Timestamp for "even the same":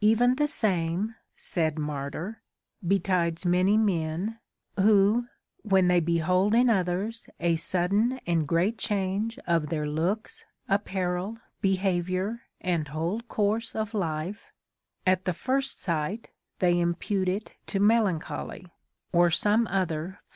0.00-1.14